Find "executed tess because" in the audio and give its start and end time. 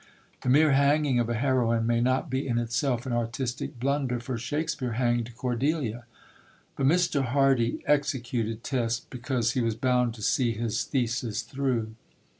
7.85-9.51